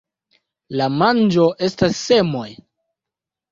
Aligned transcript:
La 0.81 0.87
manĝo 1.01 1.45
estas 1.69 2.01
semoj. 2.09 2.49